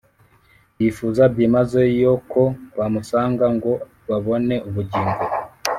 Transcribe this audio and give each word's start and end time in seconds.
Yifuza 0.79 1.21
byimazeyo 1.33 2.11
ko 2.31 2.43
bamusanga 2.77 3.45
ngo 3.55 3.71
babone 4.09 4.55
ubugingo. 4.67 5.17